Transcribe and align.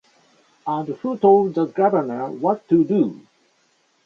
And 0.65 0.87
who 0.89 1.15
told 1.15 1.53
the 1.53 1.65
Governor 1.67 2.31
what 2.31 2.67
to 2.69 2.83
do? 2.83 3.21